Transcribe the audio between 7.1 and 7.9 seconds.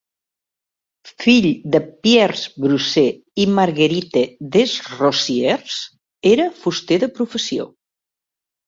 professió.